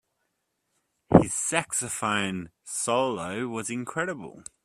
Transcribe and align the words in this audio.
His 1.13 1.31
saxophone 1.31 2.49
solo 2.63 3.47
was 3.47 3.69
incredible. 3.69 4.41